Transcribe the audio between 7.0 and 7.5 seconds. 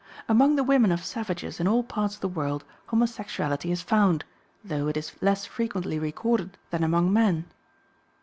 men.